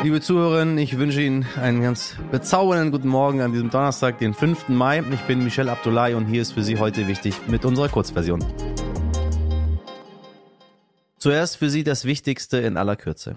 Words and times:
Liebe 0.00 0.20
Zuhörerinnen, 0.20 0.78
ich 0.78 0.96
wünsche 0.96 1.20
Ihnen 1.20 1.44
einen 1.56 1.82
ganz 1.82 2.14
bezaubernden 2.30 2.92
guten 2.92 3.08
Morgen 3.08 3.40
an 3.40 3.50
diesem 3.50 3.68
Donnerstag, 3.68 4.20
den 4.20 4.32
5. 4.32 4.68
Mai. 4.68 5.02
Ich 5.12 5.22
bin 5.22 5.42
Michel 5.42 5.68
Abdullahi 5.68 6.14
und 6.14 6.26
hier 6.26 6.40
ist 6.40 6.52
für 6.52 6.62
Sie 6.62 6.78
heute 6.78 7.08
wichtig 7.08 7.34
mit 7.48 7.64
unserer 7.64 7.88
Kurzversion. 7.88 8.44
Zuerst 11.16 11.56
für 11.56 11.68
Sie 11.68 11.82
das 11.82 12.04
Wichtigste 12.04 12.58
in 12.58 12.76
aller 12.76 12.94
Kürze. 12.94 13.34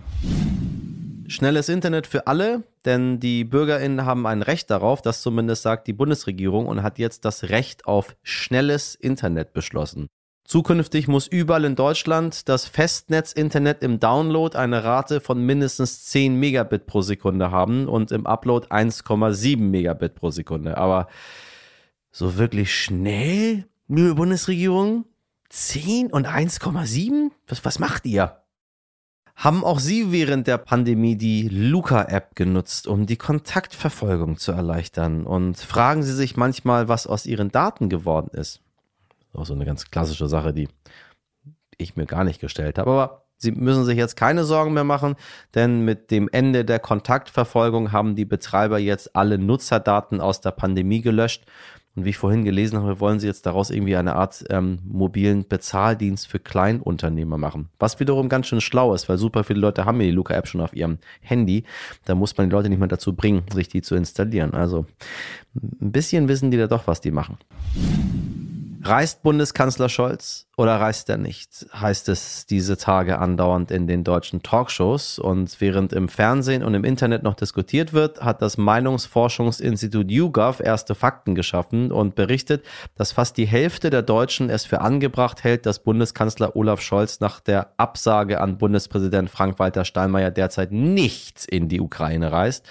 Schnelles 1.25 1.67
Internet 1.67 2.05
für 2.05 2.27
alle, 2.27 2.61
denn 2.85 3.19
die 3.19 3.43
Bürgerinnen 3.43 4.05
haben 4.05 4.27
ein 4.27 4.43
Recht 4.43 4.69
darauf, 4.69 5.01
das 5.01 5.23
zumindest 5.23 5.63
sagt 5.63 5.87
die 5.87 5.93
Bundesregierung 5.93 6.67
und 6.67 6.83
hat 6.83 6.99
jetzt 6.99 7.25
das 7.25 7.45
Recht 7.45 7.87
auf 7.87 8.15
schnelles 8.21 8.93
Internet 8.93 9.53
beschlossen. 9.53 10.09
Zukünftig 10.51 11.07
muss 11.07 11.27
überall 11.27 11.63
in 11.63 11.77
Deutschland 11.77 12.49
das 12.49 12.65
Festnetz-Internet 12.65 13.81
im 13.83 14.01
Download 14.01 14.57
eine 14.57 14.83
Rate 14.83 15.21
von 15.21 15.45
mindestens 15.45 16.03
10 16.07 16.35
Megabit 16.35 16.87
pro 16.87 17.01
Sekunde 17.01 17.51
haben 17.51 17.87
und 17.87 18.11
im 18.11 18.27
Upload 18.27 18.67
1,7 18.67 19.61
Megabit 19.61 20.13
pro 20.13 20.29
Sekunde. 20.29 20.75
Aber 20.77 21.07
so 22.11 22.35
wirklich 22.37 22.75
schnell, 22.75 23.65
liebe 23.87 24.15
Bundesregierung? 24.15 25.05
10 25.47 26.11
und 26.11 26.27
1,7? 26.27 27.31
Was, 27.47 27.63
was 27.63 27.79
macht 27.79 28.05
ihr? 28.05 28.43
Haben 29.37 29.63
auch 29.63 29.79
Sie 29.79 30.11
während 30.11 30.47
der 30.47 30.57
Pandemie 30.57 31.15
die 31.15 31.47
Luca-App 31.47 32.35
genutzt, 32.35 32.87
um 32.87 33.05
die 33.05 33.15
Kontaktverfolgung 33.15 34.35
zu 34.35 34.51
erleichtern? 34.51 35.25
Und 35.25 35.59
fragen 35.59 36.03
Sie 36.03 36.13
sich 36.13 36.35
manchmal, 36.35 36.89
was 36.89 37.07
aus 37.07 37.25
Ihren 37.25 37.53
Daten 37.53 37.87
geworden 37.87 38.37
ist? 38.37 38.59
Auch 39.33 39.45
so 39.45 39.53
eine 39.53 39.65
ganz 39.65 39.89
klassische 39.89 40.27
Sache, 40.27 40.53
die 40.53 40.67
ich 41.77 41.95
mir 41.95 42.05
gar 42.05 42.23
nicht 42.23 42.41
gestellt 42.41 42.77
habe. 42.77 42.91
Aber 42.91 43.21
Sie 43.41 43.51
müssen 43.51 43.85
sich 43.85 43.97
jetzt 43.97 44.15
keine 44.15 44.43
Sorgen 44.43 44.73
mehr 44.73 44.83
machen, 44.83 45.15
denn 45.55 45.83
mit 45.83 46.11
dem 46.11 46.29
Ende 46.31 46.63
der 46.63 46.77
Kontaktverfolgung 46.77 47.91
haben 47.91 48.15
die 48.15 48.25
Betreiber 48.25 48.77
jetzt 48.77 49.15
alle 49.15 49.39
Nutzerdaten 49.39 50.21
aus 50.21 50.41
der 50.41 50.51
Pandemie 50.51 51.01
gelöscht. 51.01 51.45
Und 51.95 52.05
wie 52.05 52.11
ich 52.11 52.17
vorhin 52.17 52.45
gelesen 52.45 52.77
habe, 52.79 52.99
wollen 52.99 53.19
sie 53.19 53.27
jetzt 53.27 53.47
daraus 53.47 53.71
irgendwie 53.71 53.97
eine 53.97 54.15
Art 54.15 54.45
ähm, 54.49 54.79
mobilen 54.85 55.45
Bezahldienst 55.47 56.27
für 56.27 56.39
Kleinunternehmer 56.39 57.37
machen. 57.37 57.69
Was 57.79 57.99
wiederum 57.99 58.29
ganz 58.29 58.45
schön 58.47 58.61
schlau 58.61 58.93
ist, 58.93 59.09
weil 59.09 59.17
super 59.17 59.43
viele 59.43 59.59
Leute 59.59 59.85
haben 59.85 59.99
ja 59.99 60.05
die 60.05 60.13
Luca-App 60.13 60.47
schon 60.47 60.61
auf 60.61 60.73
ihrem 60.73 60.99
Handy. 61.19 61.65
Da 62.05 62.13
muss 62.13 62.37
man 62.37 62.47
die 62.47 62.55
Leute 62.55 62.69
nicht 62.69 62.79
mehr 62.79 62.87
dazu 62.87 63.13
bringen, 63.13 63.43
sich 63.51 63.67
die 63.67 63.81
zu 63.81 63.95
installieren. 63.95 64.53
Also 64.53 64.85
ein 65.55 65.91
bisschen 65.91 66.29
wissen 66.29 66.51
die 66.51 66.57
da 66.57 66.67
doch, 66.67 66.85
was 66.85 67.01
die 67.01 67.11
machen. 67.11 67.37
Reist 68.83 69.21
Bundeskanzler 69.21 69.89
Scholz 69.89 70.47
oder 70.61 70.79
reist 70.79 71.09
er 71.09 71.17
nicht? 71.17 71.65
Heißt 71.73 72.07
es 72.07 72.45
diese 72.45 72.77
Tage 72.77 73.17
andauernd 73.17 73.71
in 73.71 73.87
den 73.87 74.03
deutschen 74.03 74.43
Talkshows. 74.43 75.17
Und 75.17 75.59
während 75.59 75.91
im 75.91 76.07
Fernsehen 76.07 76.63
und 76.63 76.75
im 76.75 76.83
Internet 76.83 77.23
noch 77.23 77.33
diskutiert 77.33 77.93
wird, 77.93 78.21
hat 78.21 78.43
das 78.43 78.57
Meinungsforschungsinstitut 78.57 80.11
YouGov 80.11 80.59
erste 80.59 80.93
Fakten 80.93 81.33
geschaffen 81.35 81.91
und 81.91 82.15
berichtet, 82.15 82.63
dass 82.95 83.11
fast 83.11 83.37
die 83.37 83.47
Hälfte 83.47 83.89
der 83.89 84.03
Deutschen 84.03 84.49
es 84.49 84.65
für 84.65 84.81
angebracht 84.81 85.43
hält, 85.43 85.65
dass 85.65 85.79
Bundeskanzler 85.79 86.55
Olaf 86.55 86.81
Scholz 86.81 87.19
nach 87.19 87.39
der 87.39 87.73
Absage 87.77 88.39
an 88.39 88.57
Bundespräsident 88.57 89.29
Frank-Walter 89.29 89.83
Steinmeier 89.83 90.31
derzeit 90.31 90.71
nicht 90.71 91.45
in 91.45 91.69
die 91.69 91.81
Ukraine 91.81 92.31
reist. 92.31 92.67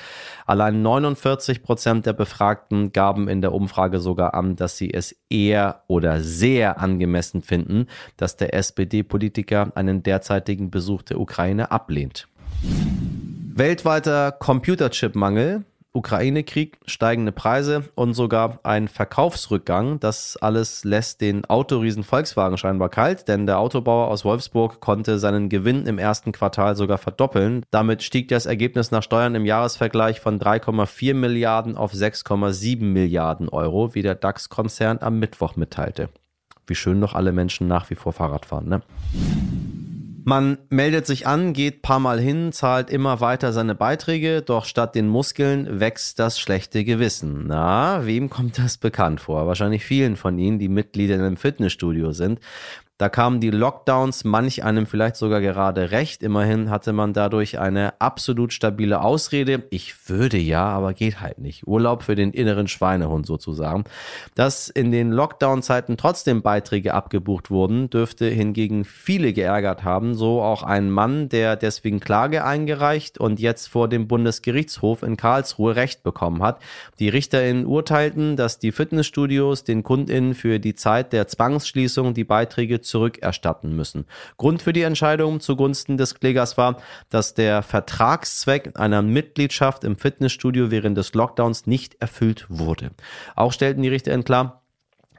Allein 0.47 0.83
49 0.83 1.62
Prozent 1.62 2.06
der 2.06 2.12
Befragten 2.12 2.92
gaben 2.92 3.27
in 3.28 3.41
der 3.41 3.53
Umfrage 3.53 4.00
sogar 4.00 4.34
an, 4.34 4.56
dass 4.56 4.77
sie 4.77 4.92
es 4.92 5.16
eher 5.28 5.83
oder 5.86 6.00
sehr 6.20 6.81
angemessen 6.81 7.43
finden, 7.43 7.87
dass 8.17 8.37
der 8.37 8.55
SPD-Politiker 8.55 9.73
einen 9.75 10.03
derzeitigen 10.03 10.70
Besuch 10.70 11.03
der 11.03 11.20
Ukraine 11.20 11.70
ablehnt. 11.70 12.29
Weltweiter 13.55 14.33
Computerchip-Mangel 14.33 15.65
Ukraine-Krieg, 15.93 16.79
steigende 16.87 17.33
Preise 17.33 17.85
und 17.97 18.15
sogar 18.15 18.61
ein 18.63 18.87
Verkaufsrückgang. 18.87 19.99
Das 19.99 20.37
alles 20.37 20.84
lässt 20.84 21.21
den 21.21 21.45
Autoriesen 21.45 22.05
Volkswagen 22.05 22.56
scheinbar 22.56 22.89
kalt, 22.89 23.27
denn 23.27 23.47
der 23.47 23.59
Autobauer 23.59 24.09
aus 24.09 24.25
Wolfsburg 24.25 24.81
konnte 24.81 25.19
seinen 25.19 25.49
Gewinn 25.49 25.87
im 25.87 25.99
ersten 25.99 26.31
Quartal 26.31 26.77
sogar 26.77 26.99
verdoppeln. 26.99 27.65
Damit 27.71 28.03
stieg 28.03 28.29
das 28.29 28.47
Ergebnis 28.47 28.91
nach 28.93 29.03
Steuern 29.03 29.34
im 29.34 29.45
Jahresvergleich 29.45 30.21
von 30.21 30.39
3,4 30.39 31.15
Milliarden 31.15 31.77
auf 31.77 31.93
6,7 31.93 32.83
Milliarden 32.84 33.49
Euro, 33.49 33.95
wie 33.95 34.03
der 34.03 34.15
DAX-Konzern 34.15 34.99
am 35.00 35.19
Mittwoch 35.19 35.56
mitteilte. 35.56 36.09
Wie 36.67 36.77
schön 36.77 37.00
noch 37.00 37.15
alle 37.15 37.33
Menschen 37.33 37.67
nach 37.67 37.91
wie 37.91 37.97
vor 37.97 38.12
Fahrrad 38.12 38.47
fahren, 38.47 38.69
ne? 38.69 38.83
Man 40.25 40.58
meldet 40.69 41.06
sich 41.06 41.26
an, 41.26 41.53
geht 41.53 41.82
paar 41.82 41.98
Mal 41.98 42.20
hin, 42.20 42.53
zahlt 42.53 42.91
immer 42.91 43.20
weiter 43.20 43.53
seine 43.53 43.75
Beiträge, 43.75 44.42
doch 44.42 44.64
statt 44.64 44.94
den 44.94 45.08
Muskeln 45.08 45.81
wächst 45.81 46.19
das 46.19 46.38
schlechte 46.38 46.84
Gewissen. 46.84 47.47
Na, 47.47 48.04
wem 48.06 48.28
kommt 48.28 48.58
das 48.58 48.76
bekannt 48.76 49.20
vor? 49.20 49.47
Wahrscheinlich 49.47 49.84
vielen 49.84 50.16
von 50.16 50.38
Ihnen, 50.38 50.58
die 50.58 50.69
Mitglieder 50.69 51.14
einem 51.14 51.36
Fitnessstudio 51.36 52.12
sind. 52.12 52.41
Da 53.00 53.09
kamen 53.09 53.41
die 53.41 53.49
Lockdowns 53.49 54.25
manch 54.25 54.62
einem 54.62 54.84
vielleicht 54.84 55.16
sogar 55.16 55.41
gerade 55.41 55.91
recht. 55.91 56.22
Immerhin 56.22 56.69
hatte 56.69 56.93
man 56.93 57.15
dadurch 57.15 57.59
eine 57.59 57.99
absolut 57.99 58.53
stabile 58.53 59.00
Ausrede. 59.00 59.62
Ich 59.71 60.11
würde 60.11 60.37
ja, 60.37 60.66
aber 60.66 60.93
geht 60.93 61.22
halt 61.22 61.38
nicht. 61.38 61.66
Urlaub 61.66 62.03
für 62.03 62.15
den 62.15 62.31
inneren 62.33 62.69
Schweinehund 62.69 63.25
sozusagen. 63.25 63.84
Dass 64.34 64.69
in 64.69 64.93
den 64.93 65.12
Lockdown-Zeiten 65.12 65.97
trotzdem 65.97 66.43
Beiträge 66.43 66.93
abgebucht 66.93 67.50
wurden, 67.50 67.88
dürfte 67.88 68.27
hingegen 68.27 68.84
viele 68.84 69.32
geärgert 69.32 69.82
haben. 69.82 70.15
So 70.15 70.43
auch 70.43 70.62
ein 70.62 70.91
Mann, 70.91 71.31
der 71.31 71.56
deswegen 71.56 72.00
Klage 72.00 72.44
eingereicht 72.44 73.17
und 73.17 73.41
jetzt 73.41 73.69
vor 73.69 73.88
dem 73.88 74.09
Bundesgerichtshof 74.09 75.03
in 75.03 75.17
Karlsruhe 75.17 75.75
Recht 75.75 76.03
bekommen 76.03 76.43
hat. 76.43 76.61
Die 76.99 77.09
RichterInnen 77.09 77.65
urteilten, 77.65 78.37
dass 78.37 78.59
die 78.59 78.72
Fitnessstudios 78.72 79.65
den 79.65 79.84
KundInnen 79.84 80.34
für 80.34 80.59
die 80.59 80.75
Zeit 80.75 81.15
der 81.15 81.28
Zwangsschließung 81.28 82.12
die 82.12 82.25
Beiträge 82.25 82.82
zurückerstatten 82.91 83.75
müssen. 83.75 84.05
Grund 84.37 84.61
für 84.61 84.75
die 84.75 84.83
Entscheidung 84.83 85.41
zugunsten 85.41 85.97
des 85.97 86.15
Klägers 86.17 86.59
war, 86.59 86.77
dass 87.09 87.33
der 87.33 87.62
Vertragszweck 87.62 88.78
einer 88.78 89.01
Mitgliedschaft 89.01 89.84
im 89.84 89.97
Fitnessstudio 89.97 90.71
während 90.71 90.99
des 90.99 91.15
Lockdowns 91.15 91.67
nicht 91.67 91.97
erfüllt 92.00 92.47
wurde. 92.49 92.91
Auch 93.37 93.53
stellten 93.53 93.83
die 93.83 93.89
Richterinnen 93.89 94.25
klar, 94.25 94.62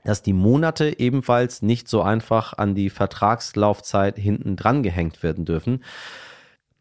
dass 0.04 0.22
die 0.22 0.34
Monate 0.34 1.00
ebenfalls 1.00 1.62
nicht 1.62 1.88
so 1.88 2.02
einfach 2.02 2.58
an 2.58 2.76
die 2.76 2.90
Vertragslaufzeit 2.90 4.18
hinten 4.18 4.56
dran 4.56 4.84
gehängt 4.84 5.24
werden 5.24 5.46
dürfen. 5.46 5.84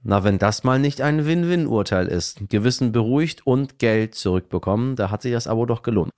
Na, 0.03 0.25
wenn 0.25 0.39
das 0.39 0.65
mal 0.65 0.79
nicht 0.79 1.03
ein 1.03 1.27
Win-Win-Urteil 1.27 2.06
ist, 2.06 2.49
Gewissen 2.49 2.93
beruhigt 2.93 3.47
und 3.47 3.79
Geld 3.79 4.15
zurückbekommen, 4.15 4.97
da 4.97 5.11
hat 5.11 5.21
sich 5.21 5.33
das 5.33 5.47
Abo 5.47 5.67
doch 5.67 5.83
gelohnt. 5.83 6.12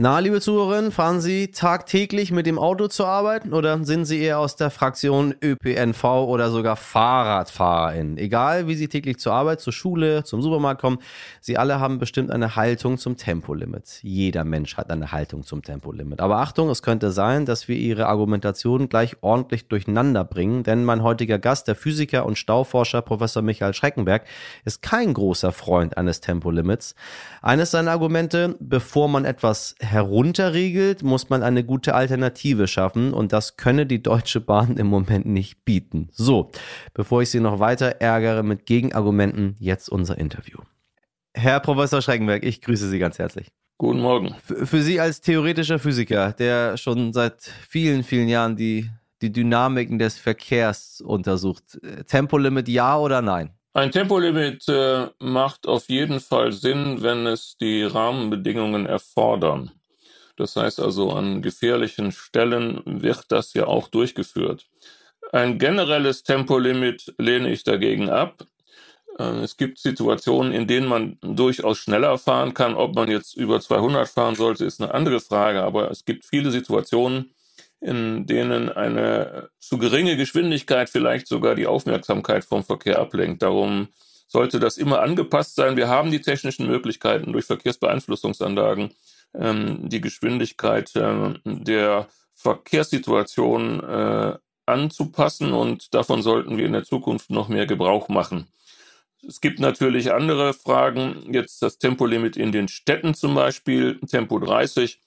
Na, 0.00 0.20
liebe 0.20 0.40
Zuhörerinnen, 0.40 0.92
fahren 0.92 1.20
Sie 1.20 1.50
tagtäglich 1.50 2.30
mit 2.30 2.46
dem 2.46 2.56
Auto 2.56 2.86
zur 2.86 3.08
Arbeit 3.08 3.50
oder 3.50 3.84
sind 3.84 4.04
Sie 4.04 4.20
eher 4.20 4.38
aus 4.38 4.54
der 4.54 4.70
Fraktion 4.70 5.34
ÖPNV 5.42 6.04
oder 6.04 6.50
sogar 6.52 6.76
FahrradfahrerInnen? 6.76 8.16
Egal, 8.16 8.68
wie 8.68 8.76
Sie 8.76 8.86
täglich 8.86 9.18
zur 9.18 9.32
Arbeit, 9.32 9.60
zur 9.60 9.72
Schule, 9.72 10.22
zum 10.22 10.40
Supermarkt 10.40 10.80
kommen, 10.80 10.98
Sie 11.40 11.58
alle 11.58 11.80
haben 11.80 11.98
bestimmt 11.98 12.30
eine 12.30 12.54
Haltung 12.54 12.96
zum 12.96 13.16
Tempolimit. 13.16 13.98
Jeder 14.02 14.44
Mensch 14.44 14.76
hat 14.76 14.88
eine 14.88 15.10
Haltung 15.10 15.42
zum 15.42 15.64
Tempolimit. 15.64 16.20
Aber 16.20 16.36
Achtung, 16.36 16.70
es 16.70 16.82
könnte 16.82 17.10
sein, 17.10 17.44
dass 17.44 17.66
wir 17.66 17.74
Ihre 17.74 18.06
Argumentation 18.06 18.88
gleich 18.88 19.16
ordentlich 19.20 19.66
durcheinander 19.66 20.22
bringen, 20.22 20.62
denn 20.62 20.84
mein 20.84 21.02
heutiger 21.02 21.40
Gast, 21.40 21.66
der 21.66 21.74
Physiker 21.74 22.24
und 22.24 22.38
Stauforscher 22.38 23.02
Professor 23.02 23.42
Michael 23.42 23.74
Schreckenberg, 23.74 24.22
ist 24.64 24.80
kein 24.80 25.12
großer 25.12 25.50
Freund 25.50 25.96
eines 25.96 26.20
Tempolimits. 26.20 26.94
Eines 27.42 27.72
seiner 27.72 27.90
Argumente, 27.90 28.54
bevor 28.60 29.08
man 29.08 29.24
etwas 29.24 29.74
herunterregelt, 29.90 31.02
muss 31.02 31.30
man 31.30 31.42
eine 31.42 31.64
gute 31.64 31.94
Alternative 31.94 32.68
schaffen 32.68 33.12
und 33.12 33.32
das 33.32 33.56
könne 33.56 33.86
die 33.86 34.02
Deutsche 34.02 34.40
Bahn 34.40 34.76
im 34.76 34.86
Moment 34.86 35.26
nicht 35.26 35.64
bieten. 35.64 36.08
So, 36.12 36.50
bevor 36.94 37.22
ich 37.22 37.30
Sie 37.30 37.40
noch 37.40 37.58
weiter 37.58 38.00
ärgere 38.00 38.42
mit 38.42 38.66
Gegenargumenten, 38.66 39.56
jetzt 39.58 39.88
unser 39.88 40.18
Interview. 40.18 40.58
Herr 41.34 41.60
Professor 41.60 42.02
Schreckenberg, 42.02 42.44
ich 42.44 42.60
grüße 42.60 42.88
Sie 42.88 42.98
ganz 42.98 43.18
herzlich. 43.18 43.48
Guten 43.78 44.00
Morgen. 44.00 44.34
Für, 44.44 44.66
für 44.66 44.82
Sie 44.82 45.00
als 45.00 45.20
theoretischer 45.20 45.78
Physiker, 45.78 46.32
der 46.32 46.76
schon 46.76 47.12
seit 47.12 47.42
vielen, 47.68 48.02
vielen 48.02 48.28
Jahren 48.28 48.56
die, 48.56 48.90
die 49.22 49.32
Dynamiken 49.32 49.98
des 49.98 50.18
Verkehrs 50.18 51.00
untersucht, 51.00 51.78
Tempolimit 52.06 52.68
ja 52.68 52.98
oder 52.98 53.22
nein? 53.22 53.50
Ein 53.74 53.92
Tempolimit 53.92 54.68
äh, 54.68 55.06
macht 55.20 55.68
auf 55.68 55.88
jeden 55.88 56.18
Fall 56.18 56.50
Sinn, 56.50 57.00
wenn 57.00 57.26
es 57.26 57.56
die 57.60 57.84
Rahmenbedingungen 57.84 58.86
erfordern. 58.86 59.70
Das 60.38 60.54
heißt 60.54 60.80
also, 60.80 61.10
an 61.10 61.42
gefährlichen 61.42 62.12
Stellen 62.12 62.80
wird 62.84 63.24
das 63.28 63.54
ja 63.54 63.66
auch 63.66 63.88
durchgeführt. 63.88 64.66
Ein 65.32 65.58
generelles 65.58 66.22
Tempolimit 66.22 67.12
lehne 67.18 67.50
ich 67.50 67.64
dagegen 67.64 68.08
ab. 68.08 68.46
Äh, 69.18 69.40
es 69.40 69.56
gibt 69.56 69.78
Situationen, 69.78 70.52
in 70.52 70.66
denen 70.66 70.86
man 70.86 71.18
durchaus 71.20 71.78
schneller 71.78 72.16
fahren 72.18 72.54
kann. 72.54 72.74
Ob 72.74 72.94
man 72.94 73.10
jetzt 73.10 73.36
über 73.36 73.60
200 73.60 74.08
fahren 74.08 74.36
sollte, 74.36 74.64
ist 74.64 74.80
eine 74.80 74.94
andere 74.94 75.20
Frage. 75.20 75.62
Aber 75.62 75.90
es 75.90 76.04
gibt 76.04 76.24
viele 76.24 76.52
Situationen, 76.52 77.34
in 77.80 78.26
denen 78.26 78.70
eine 78.70 79.50
zu 79.58 79.76
geringe 79.78 80.16
Geschwindigkeit 80.16 80.88
vielleicht 80.88 81.26
sogar 81.26 81.56
die 81.56 81.66
Aufmerksamkeit 81.66 82.44
vom 82.44 82.64
Verkehr 82.64 82.98
ablenkt. 83.00 83.42
Darum 83.42 83.88
sollte 84.28 84.60
das 84.60 84.78
immer 84.78 85.00
angepasst 85.00 85.56
sein. 85.56 85.76
Wir 85.76 85.88
haben 85.88 86.10
die 86.10 86.20
technischen 86.20 86.66
Möglichkeiten 86.66 87.32
durch 87.32 87.46
Verkehrsbeeinflussungsanlagen, 87.46 88.94
ähm, 89.34 89.88
die 89.88 90.00
Geschwindigkeit 90.00 90.94
äh, 90.96 91.34
der 91.44 92.08
Verkehrssituation 92.34 93.82
äh, 93.82 94.38
anzupassen 94.66 95.52
und 95.52 95.94
davon 95.94 96.22
sollten 96.22 96.56
wir 96.56 96.66
in 96.66 96.72
der 96.72 96.84
Zukunft 96.84 97.30
noch 97.30 97.48
mehr 97.48 97.66
Gebrauch 97.66 98.08
machen. 98.08 98.48
Es 99.26 99.40
gibt 99.40 99.58
natürlich 99.58 100.12
andere 100.12 100.54
Fragen, 100.54 101.32
jetzt 101.32 101.60
das 101.62 101.78
Tempolimit 101.78 102.36
in 102.36 102.52
den 102.52 102.68
Städten 102.68 103.14
zum 103.14 103.34
Beispiel, 103.34 103.98
Tempo 104.06 104.38
30. 104.38 105.00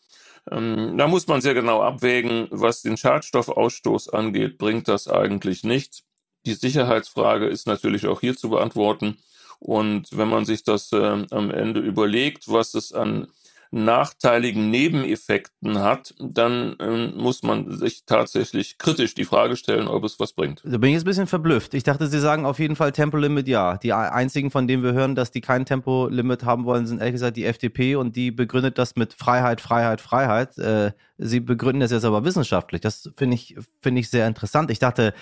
Ähm, 0.51 0.97
da 0.97 1.07
muss 1.07 1.27
man 1.27 1.39
sehr 1.39 1.53
genau 1.53 1.81
abwägen, 1.81 2.47
was 2.51 2.81
den 2.81 2.97
Schadstoffausstoß 2.97 4.09
angeht, 4.09 4.57
bringt 4.57 4.87
das 4.87 5.07
eigentlich 5.07 5.63
nichts. 5.63 6.03
Die 6.45 6.55
Sicherheitsfrage 6.55 7.45
ist 7.45 7.67
natürlich 7.67 8.07
auch 8.07 8.19
hier 8.19 8.35
zu 8.35 8.49
beantworten. 8.49 9.17
Und 9.59 10.17
wenn 10.17 10.27
man 10.27 10.43
sich 10.43 10.63
das 10.63 10.91
äh, 10.91 11.25
am 11.29 11.51
Ende 11.51 11.79
überlegt, 11.79 12.51
was 12.51 12.73
es 12.73 12.91
an 12.91 13.27
nachteiligen 13.71 14.69
Nebeneffekten 14.69 15.79
hat, 15.79 16.13
dann 16.19 16.75
ähm, 16.79 17.13
muss 17.15 17.41
man 17.41 17.71
sich 17.71 18.05
tatsächlich 18.05 18.77
kritisch 18.77 19.15
die 19.15 19.23
Frage 19.23 19.55
stellen, 19.55 19.87
ob 19.87 20.03
es 20.03 20.19
was 20.19 20.33
bringt. 20.33 20.61
Da 20.65 20.77
bin 20.77 20.89
ich 20.89 20.95
jetzt 20.95 21.03
ein 21.03 21.05
bisschen 21.05 21.27
verblüfft. 21.27 21.73
Ich 21.73 21.83
dachte, 21.83 22.07
Sie 22.07 22.19
sagen 22.19 22.45
auf 22.45 22.59
jeden 22.59 22.75
Fall 22.75 22.91
Tempolimit 22.91 23.47
ja. 23.47 23.77
Die 23.77 23.93
einzigen, 23.93 24.51
von 24.51 24.67
denen 24.67 24.83
wir 24.83 24.91
hören, 24.91 25.15
dass 25.15 25.31
die 25.31 25.39
kein 25.39 25.65
Tempolimit 25.65 26.43
haben 26.43 26.65
wollen, 26.65 26.85
sind 26.85 26.99
ehrlich 26.99 27.13
gesagt 27.13 27.37
die 27.37 27.45
FDP 27.45 27.95
und 27.95 28.17
die 28.17 28.31
begründet 28.31 28.77
das 28.77 28.97
mit 28.97 29.13
Freiheit, 29.13 29.61
Freiheit, 29.61 30.01
Freiheit. 30.01 30.57
Äh, 30.57 30.91
sie 31.17 31.39
begründen 31.39 31.79
das 31.79 31.91
jetzt 31.91 32.05
aber 32.05 32.25
wissenschaftlich. 32.25 32.81
Das 32.81 33.09
finde 33.15 33.35
ich, 33.35 33.55
finde 33.81 34.01
ich 34.01 34.09
sehr 34.09 34.27
interessant. 34.27 34.69
Ich 34.69 34.79
dachte, 34.79 35.13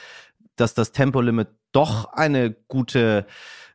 dass 0.55 0.73
das 0.73 0.91
Tempolimit 0.91 1.49
doch 1.71 2.11
eine 2.13 2.55
gute 2.67 3.27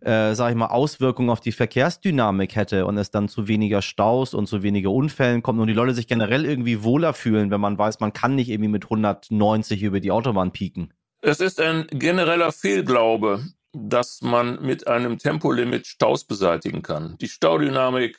äh, 0.04 0.34
sage 0.34 0.52
ich 0.52 0.56
mal, 0.56 0.66
Auswirkungen 0.66 1.30
auf 1.30 1.40
die 1.40 1.52
Verkehrsdynamik 1.52 2.56
hätte 2.56 2.86
und 2.86 2.98
es 2.98 3.10
dann 3.10 3.28
zu 3.28 3.48
weniger 3.48 3.82
Staus 3.82 4.34
und 4.34 4.46
zu 4.46 4.62
weniger 4.62 4.90
Unfällen 4.90 5.42
kommt 5.42 5.60
und 5.60 5.66
die 5.66 5.72
Leute 5.72 5.94
sich 5.94 6.06
generell 6.06 6.44
irgendwie 6.44 6.82
wohler 6.82 7.14
fühlen, 7.14 7.50
wenn 7.50 7.60
man 7.60 7.78
weiß, 7.78 8.00
man 8.00 8.12
kann 8.12 8.34
nicht 8.34 8.50
irgendwie 8.50 8.70
mit 8.70 8.84
190 8.84 9.82
über 9.82 10.00
die 10.00 10.10
Autobahn 10.10 10.52
pieken. 10.52 10.92
Es 11.22 11.40
ist 11.40 11.60
ein 11.60 11.86
genereller 11.90 12.52
Fehlglaube, 12.52 13.44
dass 13.72 14.20
man 14.20 14.62
mit 14.62 14.86
einem 14.86 15.18
Tempolimit 15.18 15.86
Staus 15.86 16.24
beseitigen 16.24 16.82
kann. 16.82 17.16
Die 17.18 17.28
Staudynamik 17.28 18.18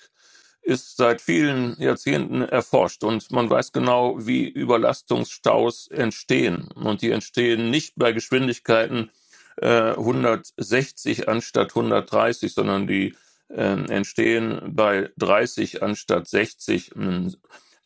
ist 0.65 0.97
seit 0.97 1.21
vielen 1.21 1.79
Jahrzehnten 1.79 2.41
erforscht 2.41 3.03
und 3.03 3.31
man 3.31 3.47
weiß 3.47 3.71
genau, 3.71 4.17
wie 4.25 4.47
Überlastungsstaus 4.47 5.88
entstehen. 5.88 6.69
Und 6.73 7.03
die 7.03 7.11
entstehen 7.11 7.69
nicht 7.69 7.93
bei 7.95 8.11
Geschwindigkeiten, 8.11 9.11
160 9.61 11.19
äh, 11.19 11.25
anstatt 11.27 11.69
130, 11.69 12.53
sondern 12.53 12.87
die 12.87 13.15
äh, 13.49 13.85
entstehen 13.89 14.61
bei 14.65 15.09
30 15.17 15.81
anstatt 15.83 16.27
60 16.27 16.91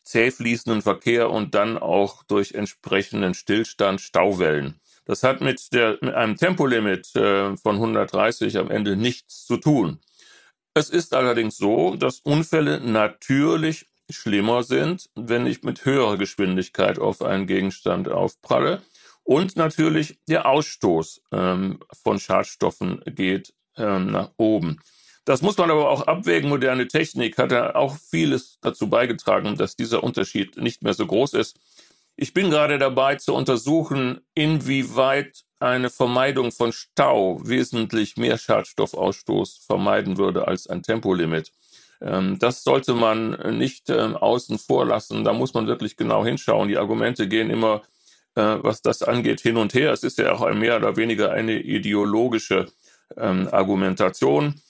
zäh 0.02 0.30
fließenden 0.30 0.82
Verkehr 0.82 1.30
und 1.30 1.54
dann 1.54 1.78
auch 1.78 2.24
durch 2.24 2.52
entsprechenden 2.52 3.34
Stillstand 3.34 4.00
Stauwellen. 4.00 4.80
Das 5.04 5.22
hat 5.22 5.40
mit, 5.40 5.72
der, 5.72 5.98
mit 6.00 6.14
einem 6.14 6.36
Tempolimit 6.36 7.14
äh, 7.16 7.56
von 7.56 7.76
130 7.76 8.58
am 8.58 8.70
Ende 8.70 8.96
nichts 8.96 9.46
zu 9.46 9.56
tun. 9.56 10.00
Es 10.74 10.88
ist 10.88 11.14
allerdings 11.14 11.56
so, 11.56 11.96
dass 11.96 12.20
Unfälle 12.20 12.80
natürlich 12.80 13.86
schlimmer 14.08 14.62
sind, 14.62 15.10
wenn 15.14 15.46
ich 15.46 15.62
mit 15.62 15.84
höherer 15.84 16.16
Geschwindigkeit 16.16 16.98
auf 16.98 17.22
einen 17.22 17.46
Gegenstand 17.46 18.08
aufpralle. 18.08 18.82
Und 19.22 19.56
natürlich 19.56 20.18
der 20.28 20.46
Ausstoß 20.46 21.22
ähm, 21.32 21.80
von 22.02 22.18
Schadstoffen 22.18 23.02
geht 23.06 23.52
ähm, 23.76 24.10
nach 24.10 24.30
oben. 24.36 24.80
Das 25.24 25.42
muss 25.42 25.56
man 25.58 25.70
aber 25.70 25.90
auch 25.90 26.06
abwägen. 26.06 26.48
Moderne 26.48 26.88
Technik 26.88 27.38
hat 27.38 27.52
ja 27.52 27.74
auch 27.74 27.96
vieles 27.96 28.58
dazu 28.62 28.88
beigetragen, 28.88 29.56
dass 29.56 29.76
dieser 29.76 30.02
Unterschied 30.02 30.56
nicht 30.56 30.82
mehr 30.82 30.94
so 30.94 31.06
groß 31.06 31.34
ist. 31.34 31.58
Ich 32.16 32.34
bin 32.34 32.50
gerade 32.50 32.78
dabei 32.78 33.16
zu 33.16 33.34
untersuchen, 33.34 34.20
inwieweit 34.34 35.44
eine 35.60 35.90
Vermeidung 35.90 36.52
von 36.52 36.72
Stau 36.72 37.40
wesentlich 37.44 38.16
mehr 38.16 38.38
Schadstoffausstoß 38.38 39.64
vermeiden 39.66 40.16
würde 40.16 40.48
als 40.48 40.66
ein 40.66 40.82
Tempolimit. 40.82 41.52
Ähm, 42.00 42.38
das 42.38 42.64
sollte 42.64 42.94
man 42.94 43.58
nicht 43.58 43.90
ähm, 43.90 44.16
außen 44.16 44.58
vor 44.58 44.86
lassen. 44.86 45.24
Da 45.24 45.32
muss 45.32 45.54
man 45.54 45.66
wirklich 45.66 45.96
genau 45.96 46.24
hinschauen. 46.24 46.68
Die 46.68 46.78
Argumente 46.78 47.28
gehen 47.28 47.50
immer 47.50 47.82
äh, 48.34 48.56
was 48.60 48.82
das 48.82 49.02
angeht, 49.02 49.40
hin 49.40 49.56
und 49.56 49.74
her. 49.74 49.92
Es 49.92 50.02
ist 50.02 50.18
ja 50.18 50.32
auch 50.32 50.48
mehr 50.52 50.76
oder 50.76 50.96
weniger 50.96 51.32
eine 51.32 51.58
ideologische 51.58 52.66
ähm, 53.16 53.48
Argumentation. 53.50 54.60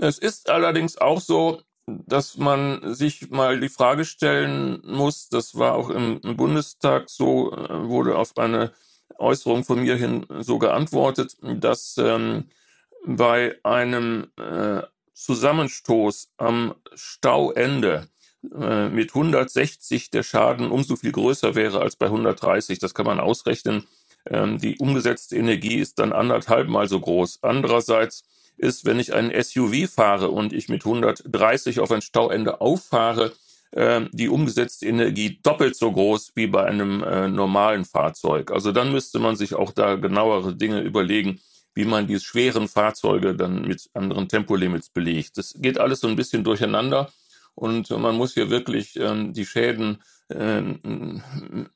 Es 0.00 0.18
ist 0.18 0.50
allerdings 0.50 0.98
auch 0.98 1.20
so, 1.20 1.62
dass 1.86 2.36
man 2.36 2.94
sich 2.94 3.30
mal 3.30 3.60
die 3.60 3.68
Frage 3.68 4.04
stellen 4.04 4.80
muss, 4.84 5.28
das 5.28 5.54
war 5.56 5.74
auch 5.74 5.90
im, 5.90 6.20
Bundestag 6.36 7.10
so, 7.10 7.52
äh, 7.52 7.88
wurde 7.88 8.16
auf 8.16 8.36
eine 8.38 8.72
Äußerung 9.18 9.64
von 9.64 9.82
mir 9.82 9.96
hin 9.96 10.26
so 10.40 10.58
geantwortet, 10.58 11.36
dass 11.42 11.96
ähm, 11.98 12.44
bei 13.06 13.58
einem 13.62 14.28
äh, 14.38 14.82
Zusammenstoß 15.12 16.32
am 16.38 16.74
Stauende 16.94 18.08
äh, 18.58 18.88
mit 18.88 19.14
160 19.14 20.10
der 20.10 20.22
Schaden 20.22 20.70
umso 20.70 20.96
viel 20.96 21.12
größer 21.12 21.54
wäre 21.54 21.80
als 21.80 21.96
bei 21.96 22.06
130. 22.06 22.78
Das 22.78 22.94
kann 22.94 23.06
man 23.06 23.20
ausrechnen. 23.20 23.86
Ähm, 24.28 24.58
die 24.58 24.78
umgesetzte 24.78 25.36
Energie 25.36 25.76
ist 25.76 25.98
dann 25.98 26.12
anderthalb 26.12 26.68
Mal 26.68 26.88
so 26.88 27.00
groß. 27.00 27.40
Andererseits 27.42 28.24
ist, 28.56 28.84
wenn 28.84 29.00
ich 29.00 29.12
einen 29.12 29.30
SUV 29.42 29.90
fahre 29.90 30.30
und 30.30 30.52
ich 30.52 30.68
mit 30.68 30.84
130 30.84 31.80
auf 31.80 31.90
ein 31.90 32.02
Stauende 32.02 32.60
auffahre, 32.60 33.32
ähm, 33.72 34.08
die 34.12 34.28
umgesetzte 34.28 34.86
Energie 34.86 35.40
doppelt 35.42 35.76
so 35.76 35.90
groß 35.90 36.32
wie 36.36 36.46
bei 36.46 36.64
einem 36.64 37.02
äh, 37.02 37.28
normalen 37.28 37.84
Fahrzeug. 37.84 38.52
Also 38.52 38.70
dann 38.70 38.92
müsste 38.92 39.18
man 39.18 39.36
sich 39.36 39.54
auch 39.54 39.72
da 39.72 39.96
genauere 39.96 40.54
Dinge 40.54 40.80
überlegen, 40.80 41.40
wie 41.74 41.84
man 41.84 42.06
die 42.06 42.20
schweren 42.20 42.68
Fahrzeuge 42.68 43.34
dann 43.34 43.66
mit 43.66 43.90
anderen 43.94 44.28
Tempolimits 44.28 44.90
belegt. 44.90 45.38
Das 45.38 45.54
geht 45.58 45.78
alles 45.78 46.00
so 46.00 46.08
ein 46.08 46.14
bisschen 46.14 46.44
durcheinander. 46.44 47.10
Und 47.54 47.90
man 47.90 48.16
muss 48.16 48.34
hier 48.34 48.50
wirklich 48.50 48.96
ähm, 48.96 49.32
die 49.32 49.46
Schäden 49.46 50.02
äh, 50.28 50.62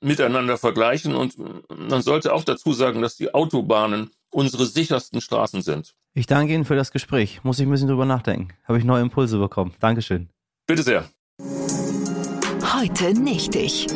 miteinander 0.00 0.58
vergleichen. 0.58 1.14
Und 1.14 1.36
man 1.68 2.02
sollte 2.02 2.32
auch 2.32 2.44
dazu 2.44 2.72
sagen, 2.72 3.02
dass 3.02 3.16
die 3.16 3.32
Autobahnen 3.34 4.10
unsere 4.30 4.66
sichersten 4.66 5.20
Straßen 5.20 5.62
sind. 5.62 5.94
Ich 6.14 6.26
danke 6.26 6.52
Ihnen 6.52 6.64
für 6.64 6.76
das 6.76 6.90
Gespräch. 6.90 7.44
Muss 7.44 7.58
ich 7.58 7.66
ein 7.66 7.70
bisschen 7.70 7.88
drüber 7.88 8.04
nachdenken. 8.04 8.54
Habe 8.64 8.78
ich 8.78 8.84
neue 8.84 9.02
Impulse 9.02 9.38
bekommen. 9.38 9.74
Dankeschön. 9.80 10.28
Bitte 10.66 10.82
sehr. 10.82 11.08
Heute 12.74 13.14
nicht 13.14 13.54
ich. 13.54 13.86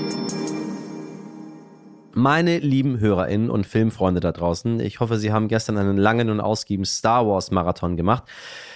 Meine 2.15 2.59
lieben 2.59 3.01
HörerInnen 3.01 3.49
und 3.49 3.67
Filmfreunde 3.67 4.21
da 4.21 4.33
draußen, 4.33 4.81
ich 4.81 5.01
hoffe, 5.01 5.19
Sie 5.19 5.33
haben 5.33 5.49
gestern 5.49 5.79
einen 5.79 5.97
langen 5.97 6.29
und 6.29 6.41
ausgiebigen 6.41 6.85
Star 6.85 7.27
Wars 7.27 7.51
Marathon 7.51 7.97
gemacht. 7.97 8.25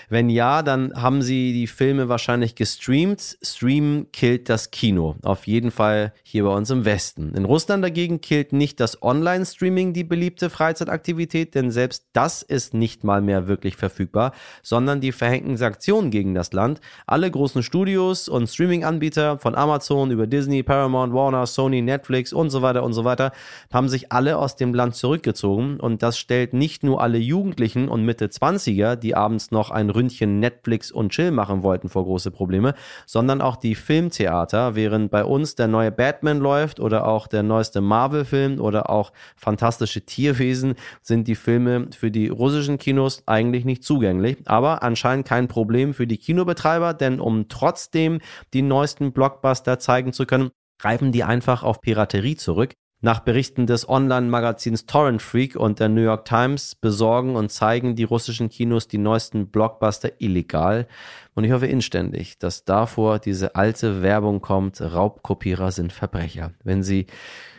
Wenn 0.09 0.31
ja, 0.31 0.63
dann 0.63 0.93
haben 0.95 1.21
sie 1.21 1.53
die 1.53 1.67
Filme 1.67 2.09
wahrscheinlich 2.09 2.55
gestreamt. 2.55 3.39
Stream 3.43 4.07
killt 4.13 4.49
das 4.49 4.71
Kino. 4.71 5.17
Auf 5.23 5.49
jeden 5.49 5.73
Fall 5.73 6.13
hier 6.23 6.45
bei 6.45 6.51
uns 6.51 6.71
im 6.71 6.85
Westen. 6.85 7.35
In 7.35 7.45
Russland 7.45 7.83
dagegen 7.83 8.21
killt 8.21 8.53
nicht 8.53 8.79
das 8.79 9.03
Online-Streaming 9.03 9.95
die 9.95 10.05
beliebte 10.05 10.49
Freizeitaktivität, 10.49 11.57
denn 11.57 11.73
selbst 11.73 12.07
das 12.13 12.43
ist 12.43 12.73
nicht 12.73 13.03
mal 13.03 13.21
mehr 13.21 13.49
wirklich 13.49 13.75
verfügbar, 13.77 14.33
sondern 14.63 15.01
die 15.01 15.11
verhängten 15.11 15.57
Sanktionen 15.57 16.11
gegen 16.11 16.35
das 16.35 16.53
Land. 16.53 16.81
Alle 17.07 17.29
großen 17.29 17.65
Studios 17.65 18.29
und 18.29 18.49
Streaming-Anbieter 18.49 19.39
von 19.39 19.57
Amazon 19.57 20.13
über 20.13 20.29
Disney, 20.29 20.63
Paramount, 20.63 21.13
Warner, 21.15 21.47
Sony, 21.47 21.83
Netflix 21.83 22.33
und 22.33 22.51
so 22.51 22.63
weiter 22.63 22.85
und 22.85 22.93
so 22.93 23.05
weiter 23.05 23.26
haben 23.73 23.89
sich 23.89 24.13
alle 24.13 24.39
aus 24.39 24.57
dem 24.57 24.75
Land 24.75 24.95
zurückgezogen 24.95 25.81
und 25.81 26.03
das 26.03 26.19
stellt 26.19 26.53
nicht 26.53 26.83
nur 26.83 27.01
alle 27.03 27.19
Jugendlichen 27.19 27.89
und 27.89 28.05
Mitte 28.05 28.27
20er, 28.27 28.97
die 28.97 29.15
abends 29.15 29.51
noch 29.51 29.71
ein 29.71 29.91
Ründchen 29.91 30.41
Netflix 30.41 30.91
und 30.91 31.13
Chill 31.13 31.31
machen 31.31 31.63
wollten 31.63 31.89
vor 31.89 32.05
große 32.05 32.31
Probleme, 32.31 32.75
sondern 33.07 33.41
auch 33.41 33.57
die 33.57 33.75
Filmtheater, 33.75 34.75
während 34.75 35.11
bei 35.11 35.25
uns 35.25 35.55
der 35.55 35.69
neue 35.69 35.93
Batman 35.93 36.39
läuft 36.39 36.81
oder 36.81 37.07
auch 37.07 37.27
der 37.27 37.43
neueste 37.43 37.81
Marvel-Film 37.81 38.61
oder 38.61 38.91
auch 38.91 39.13
fantastische 39.37 40.03
Tierwesen, 40.03 40.75
sind 41.03 41.29
die 41.29 41.35
Filme 41.35 41.89
für 41.97 42.11
die 42.11 42.29
russischen 42.29 42.79
Kinos 42.79 43.23
eigentlich 43.27 43.65
nicht 43.65 43.85
zugänglich. 43.85 44.39
Aber 44.47 44.83
anscheinend 44.83 45.27
kein 45.27 45.49
Problem 45.49 45.95
für 45.95 46.07
die 46.07 46.19
Kinobetreiber, 46.19 46.95
denn 46.95 47.21
um 47.21 47.49
trotzdem 47.49 48.21
die 48.53 48.63
neuesten 48.63 49.13
Blockbuster 49.13 49.79
zeigen 49.79 50.13
zu 50.13 50.27
können, 50.27 50.51
greifen 50.79 51.13
die 51.13 51.25
einfach 51.25 51.63
auf 51.63 51.81
Piraterie 51.81 52.37
zurück. 52.37 52.75
Nach 53.03 53.21
Berichten 53.21 53.67
des 53.67 53.89
Online-Magazins 53.89 54.87
Torrent 54.87 55.21
Freak 55.21 55.55
und 55.55 55.81
der 55.81 55.91
New 55.91 56.01
York 56.01 56.25
Times 56.25 56.75
besorgen 56.75 57.37
und 57.37 57.53
zeigen 57.53 57.95
die 57.95 58.05
russischen 58.05 58.49
Kinos 58.49 58.89
die 58.89 58.97
neuesten 58.97 59.49
Blockbuster 59.49 60.13
illegal. 60.19 60.87
Und 61.35 61.45
ich 61.45 61.53
hoffe 61.53 61.67
inständig, 61.67 62.39
dass 62.39 62.65
davor 62.65 63.19
diese 63.19 63.55
alte 63.55 64.01
Werbung 64.01 64.41
kommt, 64.41 64.81
Raubkopierer 64.81 65.73
sind 65.73 65.93
Verbrecher. 65.93 66.53
Wenn 66.65 66.83
Sie 66.83 67.07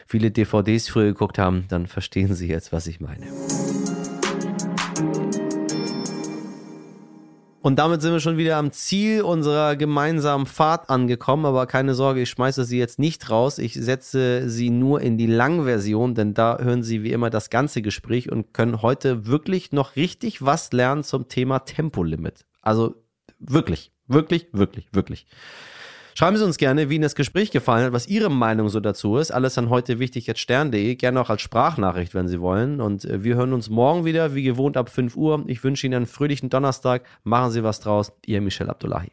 viele 0.08 0.32
DVDs 0.32 0.90
früher 0.90 1.06
geguckt 1.06 1.38
haben, 1.38 1.66
dann 1.70 1.86
verstehen 1.86 2.34
Sie 2.34 2.48
jetzt, 2.48 2.72
was 2.72 2.88
ich 2.88 3.00
meine. 3.00 3.28
Und 7.62 7.80
damit 7.80 8.02
sind 8.02 8.14
wir 8.14 8.20
schon 8.20 8.38
wieder 8.38 8.58
am 8.58 8.72
Ziel 8.72 9.24
unserer 9.24 9.76
gemeinsamen 9.76 10.46
Fahrt 10.46 10.90
angekommen. 10.90 11.46
Aber 11.46 11.66
keine 11.66 11.96
Sorge, 11.96 12.22
ich 12.22 12.30
schmeiße 12.30 12.64
sie 12.64 12.78
jetzt 12.78 13.00
nicht 13.00 13.30
raus. 13.30 13.58
Ich 13.58 13.74
setze 13.74 14.50
sie 14.50 14.70
nur 14.70 15.02
in 15.02 15.18
die 15.18 15.26
Langversion, 15.26 16.14
denn 16.14 16.34
da 16.34 16.60
hören 16.60 16.84
Sie 16.84 17.04
wie 17.04 17.12
immer 17.12 17.30
das 17.30 17.50
ganze 17.50 17.82
Gespräch 17.82 18.32
und 18.32 18.54
können 18.54 18.82
heute 18.82 19.26
wirklich 19.26 19.72
noch 19.72 19.96
richtig 19.96 20.46
was 20.46 20.72
lernen 20.72 21.04
zum 21.04 21.28
Thema 21.30 21.60
Tempolimit. 21.60 22.46
Also 22.62 22.96
wirklich, 23.40 23.92
wirklich, 24.08 24.48
wirklich, 24.52 24.88
wirklich. 24.92 25.26
Schreiben 26.18 26.36
Sie 26.36 26.44
uns 26.44 26.58
gerne, 26.58 26.90
wie 26.90 26.96
Ihnen 26.96 27.04
das 27.04 27.14
Gespräch 27.14 27.52
gefallen 27.52 27.86
hat, 27.86 27.94
was 27.94 28.08
Ihre 28.08 28.32
Meinung 28.32 28.70
so 28.70 28.80
dazu 28.80 29.18
ist. 29.18 29.30
Alles 29.30 29.56
an 29.60 29.70
heute 29.70 30.00
wichtig 30.00 30.26
jetzt 30.26 30.40
stern.de. 30.40 30.96
Gerne 30.96 31.22
auch 31.22 31.30
als 31.30 31.44
Sprachnachricht, 31.44 32.16
wenn 32.16 32.28
Sie 32.28 32.42
wollen. 32.42 32.82
Und 32.82 33.06
äh, 33.06 33.24
wir 33.24 33.36
hören 33.36 33.54
uns 33.54 33.70
morgen 33.70 34.04
wieder, 34.04 34.34
wie 34.34 34.42
gewohnt 34.42 34.78
ab 34.78 34.90
5 34.90 35.16
Uhr. 35.16 35.44
Ich 35.46 35.64
wünsche 35.64 35.86
Ihnen 35.86 35.94
einen 35.94 36.06
fröhlichen 36.08 36.50
Donnerstag. 36.50 37.04
Machen 37.24 37.52
Sie 37.52 37.62
was 37.62 37.82
draus. 37.82 38.14
Ihr 38.26 38.42
Michel 38.42 38.68
Abdullahi. 38.68 39.12